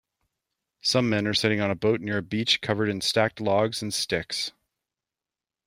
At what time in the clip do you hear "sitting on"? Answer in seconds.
1.35-1.69